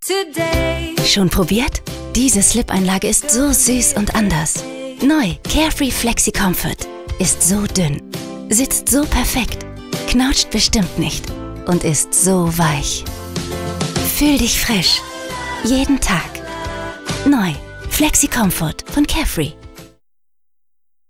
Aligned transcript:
today. 0.00 0.94
Schon 1.04 1.28
probiert? 1.28 1.82
Diese 2.16 2.42
Slip-Einlage 2.42 3.08
ist 3.08 3.30
so 3.30 3.52
süß 3.52 3.94
und 3.94 4.14
anders. 4.14 4.64
Neu, 5.02 5.34
Carefree 5.52 5.90
Flexi 5.90 6.32
Comfort. 6.32 6.86
Ist 7.18 7.42
so 7.46 7.66
dünn, 7.66 8.02
sitzt 8.48 8.88
so 8.88 9.04
perfekt, 9.04 9.66
knautscht 10.08 10.50
bestimmt 10.50 10.98
nicht 10.98 11.24
und 11.66 11.84
ist 11.84 12.14
so 12.14 12.56
weich. 12.56 13.04
Fühl 14.16 14.38
dich 14.38 14.58
frisch. 14.58 15.00
Jeden 15.64 16.00
Tag. 16.00 16.30
Neu, 17.26 17.52
Flexi 17.90 18.26
Comfort 18.26 18.76
von 18.92 19.06
Carefree. 19.06 19.52